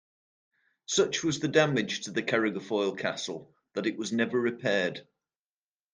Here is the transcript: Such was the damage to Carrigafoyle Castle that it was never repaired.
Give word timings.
Such 0.87 1.23
was 1.23 1.39
the 1.39 1.47
damage 1.47 2.01
to 2.05 2.11
Carrigafoyle 2.11 2.97
Castle 2.97 3.53
that 3.75 3.85
it 3.85 3.97
was 3.97 4.11
never 4.11 4.39
repaired. 4.41 5.05